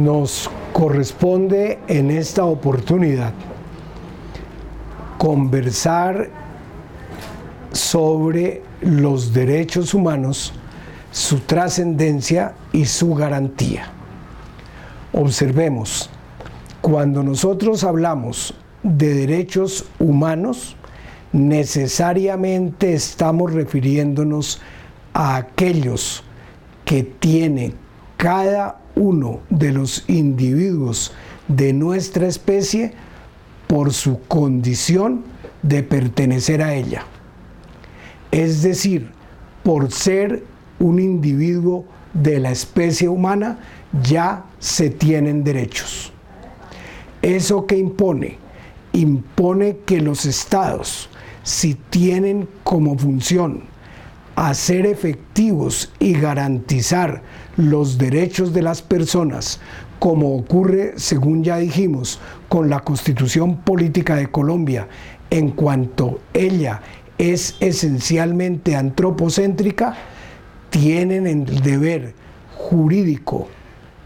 [0.00, 3.34] Nos corresponde en esta oportunidad
[5.18, 6.30] conversar
[7.70, 10.54] sobre los derechos humanos,
[11.12, 13.90] su trascendencia y su garantía.
[15.12, 16.08] Observemos,
[16.80, 20.76] cuando nosotros hablamos de derechos humanos,
[21.30, 24.62] necesariamente estamos refiriéndonos
[25.12, 26.24] a aquellos
[26.86, 27.74] que tiene
[28.16, 31.12] cada uno de los individuos
[31.48, 32.92] de nuestra especie
[33.66, 35.24] por su condición
[35.62, 37.04] de pertenecer a ella.
[38.30, 39.10] Es decir,
[39.62, 40.44] por ser
[40.78, 43.58] un individuo de la especie humana,
[44.02, 46.12] ya se tienen derechos.
[47.22, 48.38] ¿Eso que impone?
[48.92, 51.08] Impone que los estados,
[51.42, 53.69] si tienen como función
[54.36, 57.22] hacer efectivos y garantizar
[57.56, 59.60] los derechos de las personas,
[59.98, 64.88] como ocurre, según ya dijimos, con la Constitución Política de Colombia,
[65.30, 66.80] en cuanto ella
[67.18, 69.94] es esencialmente antropocéntrica,
[70.70, 72.14] tienen el deber
[72.56, 73.48] jurídico,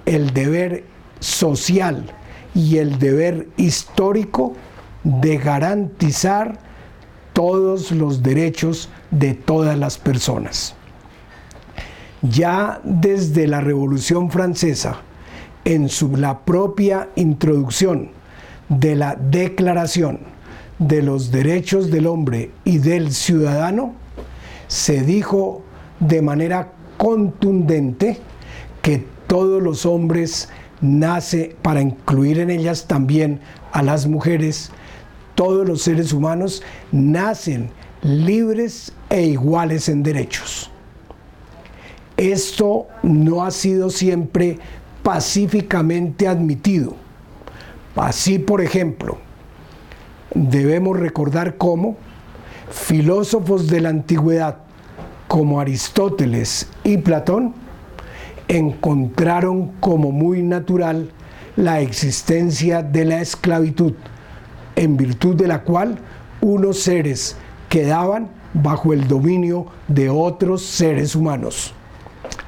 [0.05, 0.85] el deber
[1.21, 2.07] social
[2.55, 4.55] y el deber histórico
[5.05, 6.59] de garantizar
[7.35, 10.75] todos los derechos de todas las personas.
[12.23, 15.03] Ya desde la Revolución Francesa,
[15.67, 18.11] en su, la propia introducción
[18.71, 20.21] de la Declaración
[20.79, 23.93] de los Derechos del Hombre y del Ciudadano,
[24.69, 25.63] se dijo
[26.01, 28.19] de manera contundente
[28.81, 30.49] que todos los hombres
[30.81, 33.41] nace para incluir en ellas también
[33.73, 34.71] a las mujeres,
[35.35, 36.63] todos los seres humanos
[36.93, 37.71] nacen
[38.03, 40.71] libres e iguales en derechos.
[42.17, 44.59] Esto no ha sido siempre
[45.03, 46.95] pacíficamente admitido.
[47.97, 49.19] Así, por ejemplo,
[50.35, 51.97] debemos recordar cómo
[52.71, 54.59] filósofos de la antigüedad
[55.29, 57.55] como Aristóteles y Platón
[58.49, 61.11] encontraron como muy natural
[61.57, 63.95] la existencia de la esclavitud,
[64.85, 65.99] en virtud de la cual
[66.41, 67.37] unos seres
[67.69, 71.75] quedaban bajo el dominio de otros seres humanos,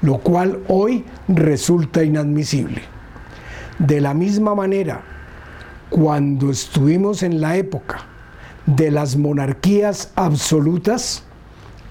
[0.03, 2.83] lo cual hoy resulta inadmisible.
[3.79, 5.03] De la misma manera,
[5.91, 8.07] cuando estuvimos en la época
[8.67, 11.25] de las monarquías absolutas,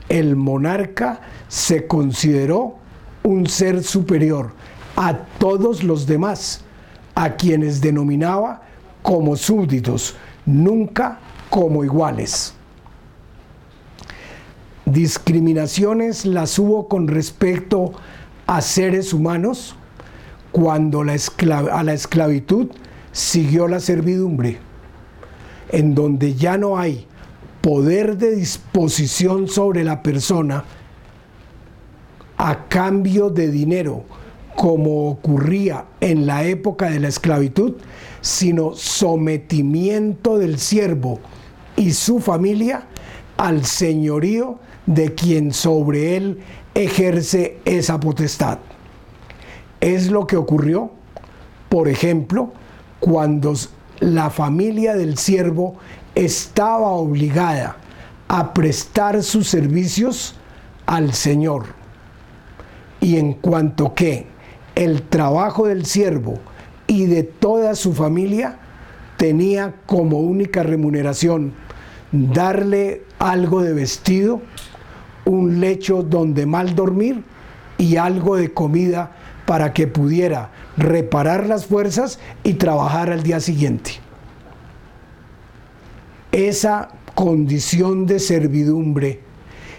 [0.10, 2.78] el monarca se consideró
[3.24, 4.52] un ser superior
[4.96, 6.62] a todos los demás,
[7.16, 8.62] a quienes denominaba
[9.02, 11.20] como súbditos, nunca
[11.50, 12.54] como iguales.
[14.86, 17.94] Discriminaciones las hubo con respecto
[18.46, 19.76] a seres humanos
[20.52, 22.70] cuando a la esclavitud
[23.12, 24.60] siguió la servidumbre,
[25.70, 27.08] en donde ya no hay
[27.62, 30.64] poder de disposición sobre la persona
[32.38, 34.04] a cambio de dinero,
[34.56, 37.76] como ocurría en la época de la esclavitud,
[38.22, 41.20] sino sometimiento del siervo
[41.76, 42.88] y su familia
[43.38, 46.40] al señorío de quien sobre él
[46.74, 48.60] ejerce esa potestad.
[49.82, 50.92] Es lo que ocurrió,
[51.70, 52.54] por ejemplo,
[53.00, 53.54] cuando
[54.00, 55.76] la familia del siervo
[56.16, 57.78] estaba obligada
[58.28, 60.36] a prestar sus servicios
[60.86, 61.66] al Señor.
[63.02, 64.35] Y en cuanto que
[64.76, 66.40] el trabajo del siervo
[66.88, 68.60] y de toda su familia
[69.18, 71.54] tenía como única remuneración
[72.12, 74.42] darle algo de vestido,
[75.26, 77.24] un lecho donde mal dormir
[77.78, 79.12] y algo de comida
[79.46, 83.92] para que pudiera reparar las fuerzas y trabajar al día siguiente.
[86.32, 89.22] Esa condición de servidumbre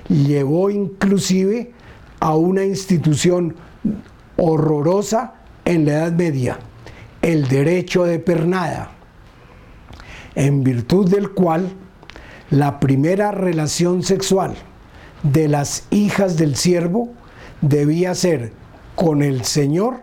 [0.08, 1.72] llevó inclusive
[2.20, 3.54] a una institución
[4.36, 5.34] horrorosa
[5.64, 6.58] en la Edad Media,
[7.22, 8.90] el derecho de pernada,
[10.34, 11.70] en virtud del cual
[12.50, 14.54] la primera relación sexual
[15.22, 17.10] de las hijas del siervo
[17.60, 18.52] debía ser
[18.94, 20.02] con el Señor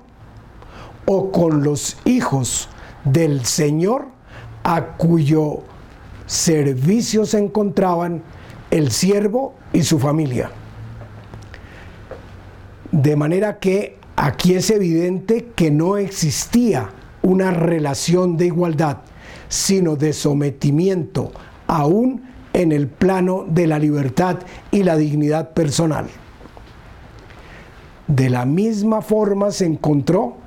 [1.05, 2.69] o con los hijos
[3.05, 4.07] del Señor
[4.63, 5.59] a cuyo
[6.25, 8.23] servicio se encontraban
[8.71, 10.51] el siervo y su familia.
[12.91, 16.89] De manera que aquí es evidente que no existía
[17.21, 18.97] una relación de igualdad,
[19.49, 21.31] sino de sometimiento,
[21.67, 22.23] aún
[22.53, 24.39] en el plano de la libertad
[24.71, 26.07] y la dignidad personal.
[28.07, 30.37] De la misma forma se encontró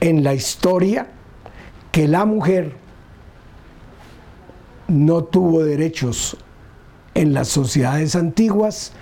[0.00, 1.06] en la historia
[1.92, 2.76] que la mujer
[4.88, 6.36] no tuvo derechos
[7.14, 8.92] en las sociedades antiguas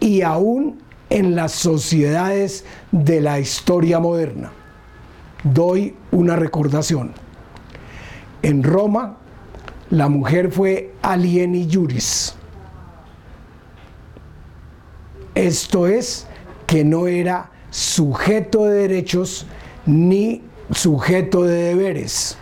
[0.00, 4.52] y aún en las sociedades de la historia moderna.
[5.42, 7.12] Doy una recordación.
[8.42, 9.18] En Roma,
[9.90, 12.34] la mujer fue alieni juris.
[15.34, 16.26] Esto es,
[16.66, 19.46] que no era sujeto de derechos
[19.86, 22.36] ni sujeto de deberes,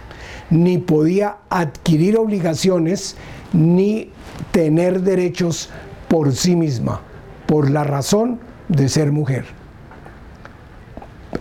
[0.51, 3.17] ni podía adquirir obligaciones
[3.55, 4.11] ni
[4.51, 5.71] tener derechos
[6.09, 7.01] por sí misma,
[7.47, 8.39] por la razón
[8.69, 9.45] de ser mujer.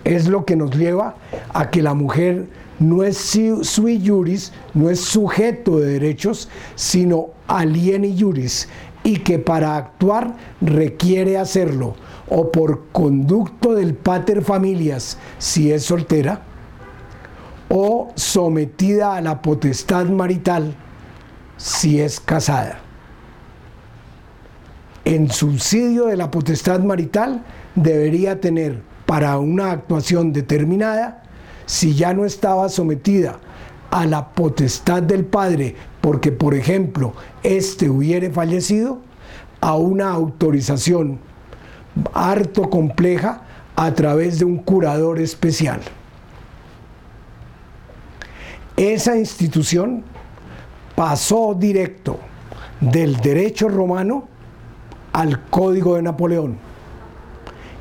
[0.04, 1.16] Es lo que nos lleva
[1.54, 2.46] a que la mujer
[2.80, 8.70] no es sui juris, no es sujeto de derechos, sino alieni juris,
[9.04, 11.96] y que para actuar requiere hacerlo
[12.30, 16.42] o por conducto del pater familias si es soltera,
[17.70, 20.76] o sometida a la potestad marital
[21.58, 22.87] si es casada.
[25.08, 27.42] En subsidio de la potestad marital
[27.76, 31.24] debería tener para una actuación determinada,
[31.66, 33.40] si ya no estaba sometida
[33.90, 39.00] a la potestad del padre, porque por ejemplo, éste hubiere fallecido,
[39.62, 41.20] a una autorización
[42.14, 43.44] harto compleja
[43.78, 45.80] a través de un curador especial.
[48.76, 50.04] Esa institución
[50.98, 52.20] pasó directo
[52.82, 54.36] del derecho romano
[55.18, 56.60] al código de Napoleón.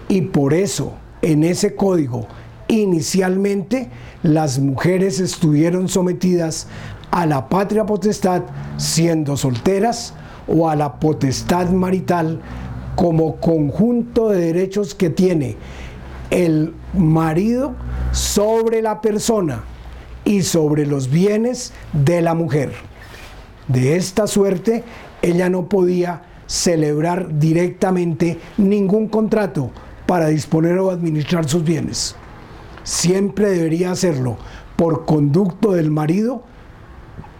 [0.09, 2.27] Y por eso en ese código
[2.67, 3.91] inicialmente
[4.23, 6.67] las mujeres estuvieron sometidas
[7.11, 8.45] a la patria potestad
[8.79, 10.15] siendo solteras
[10.49, 12.41] o a la potestad marital
[12.95, 15.57] como conjunto de derechos que tiene
[16.31, 17.75] el marido
[18.13, 19.63] sobre la persona
[20.25, 22.73] y sobre los bienes de la mujer.
[23.69, 24.85] De esta suerte,
[25.21, 29.71] ella no podía celebrar directamente ningún contrato
[30.07, 32.15] para disponer o administrar sus bienes.
[32.85, 34.37] Siempre debería hacerlo
[34.77, 36.45] por conducto del marido,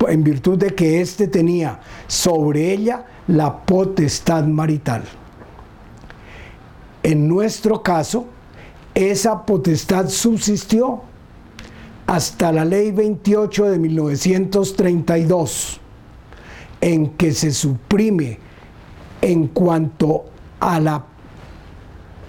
[0.09, 5.05] en virtud de que éste tenía sobre ella la potestad marital.
[7.03, 8.27] En nuestro caso,
[8.95, 11.03] esa potestad subsistió
[12.07, 15.81] hasta la ley 28 de 1932,
[16.81, 18.39] en que se suprime
[19.27, 20.25] en cuanto
[20.61, 21.05] a la,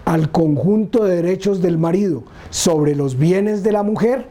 [0.06, 4.30] al conjunto de derechos del marido sobre los bienes de la mujer,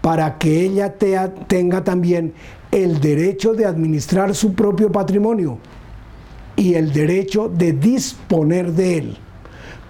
[0.00, 2.32] para que ella tenga también
[2.70, 5.58] el derecho de administrar su propio patrimonio
[6.56, 9.18] y el derecho de disponer de él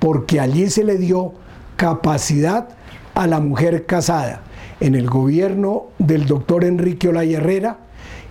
[0.00, 1.34] porque allí se le dio
[1.76, 2.70] capacidad
[3.14, 4.42] a la mujer casada.
[4.80, 7.78] En el gobierno del doctor Enrique Olaya Herrera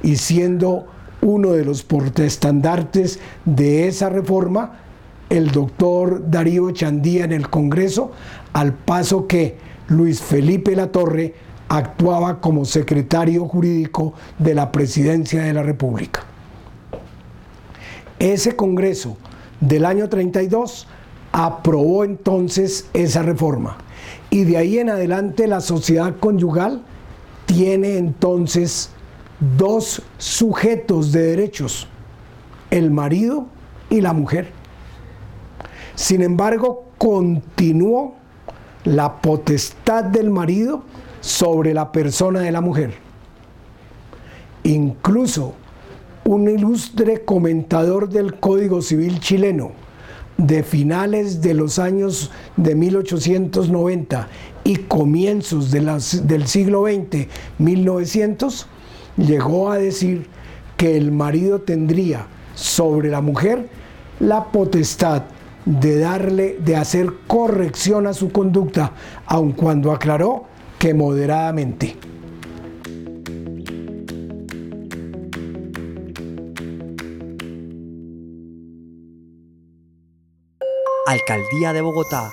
[0.01, 0.87] y siendo
[1.21, 4.79] uno de los portestandartes de esa reforma,
[5.29, 8.11] el doctor Darío Chandía en el Congreso,
[8.53, 9.57] al paso que
[9.87, 11.33] Luis Felipe Latorre
[11.67, 16.23] actuaba como secretario jurídico de la presidencia de la República.
[18.17, 19.17] Ese Congreso
[19.61, 20.87] del año 32
[21.31, 23.77] aprobó entonces esa reforma.
[24.29, 26.81] Y de ahí en adelante la sociedad conyugal
[27.45, 28.91] tiene entonces
[29.39, 31.87] dos sujetos de derechos,
[32.71, 33.47] el marido
[33.89, 34.51] y la mujer.
[35.95, 38.15] Sin embargo, continuó
[38.83, 40.83] la potestad del marido
[41.21, 42.93] sobre la persona de la mujer.
[44.63, 45.53] Incluso
[46.25, 49.71] un ilustre comentador del Código Civil chileno,
[50.37, 54.27] de finales de los años de 1890
[54.63, 57.27] y comienzos del siglo XX,
[57.57, 58.67] 1900,
[59.19, 60.27] llegó a decir
[60.77, 63.69] que el marido tendría sobre la mujer
[64.19, 65.23] la potestad
[65.65, 68.93] de darle, de hacer corrección a su conducta,
[69.25, 70.45] aun cuando aclaró
[70.77, 71.95] que moderadamente.
[81.05, 82.31] Alcaldía de Bogotá